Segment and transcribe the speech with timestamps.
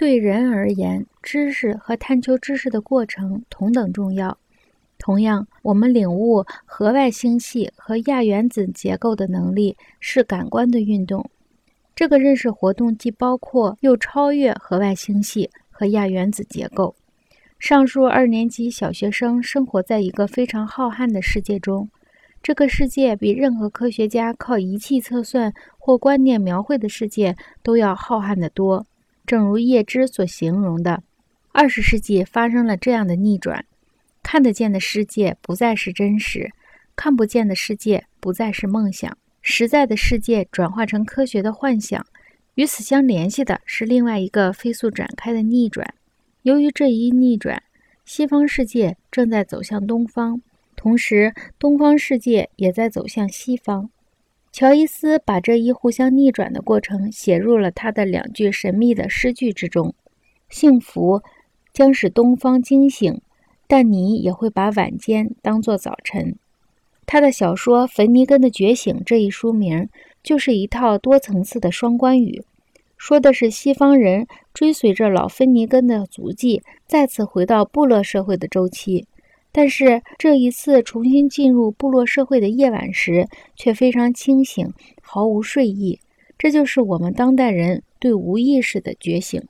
[0.00, 4.38] 对人而言，知识和探求知识的过程同等重要。
[4.96, 11.28] 同样，我们领悟核外星系和亚原子结构的能力是感官的运动。
[11.94, 16.94] 这个认识活动既包括又超越核外星系和亚原子结构。
[17.58, 21.90] 上述二年级小学生生活在一个非常浩瀚的世界中，
[22.42, 28.86] 这个世界比任何科学家靠仪器测算或观念描绘的世界都要浩瀚得多。
[29.30, 31.04] 正如叶芝所形容的，
[31.52, 33.64] 二十世纪发生了这样的逆转：
[34.24, 36.50] 看得见的世界不再是真实，
[36.96, 42.04] 看不见的世界不再是梦想，实在的世界转化成科学的幻想。
[42.56, 45.94] 与此相联系的是另外一个飞速展开的逆转。
[46.42, 47.62] 由于这一逆转，
[48.04, 50.42] 西方世界正在走向东方，
[50.74, 53.90] 同时东方世界也在走向西方。
[54.52, 59.94] 乔伊斯把这一互相逆转的过程写入了他的两句神秘的诗句之中
[60.50, 61.22] ：“幸福
[61.72, 63.20] 将使东方惊醒，
[63.68, 66.34] 但你也会把晚间当作早晨。”
[67.06, 69.88] 他的小说《芬尼根的觉醒》这一书名
[70.22, 72.44] 就是一套多层次的双关语。
[72.96, 79.06] 说的是西方人追随着老芬尼根的足迹，再次回到部落社会的周期。
[79.52, 85.98] 但是这一次重新进入部落社会的夜晚时，却非常清醒，毫无睡意。
[86.38, 89.42] 这就是我们当代人对无意识的觉醒。